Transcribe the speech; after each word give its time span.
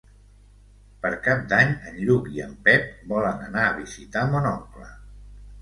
Per 1.03 1.11
Cap 1.27 1.43
d'Any 1.51 1.75
en 1.91 1.99
Lluc 2.07 2.31
i 2.37 2.43
en 2.47 2.57
Pep 2.69 2.89
volen 3.15 3.45
anar 3.51 3.67
a 3.67 3.79
visitar 3.81 4.29
mon 4.33 4.49
oncle. 4.57 4.91